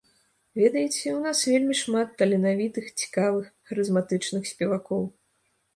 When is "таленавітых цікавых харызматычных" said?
2.23-4.53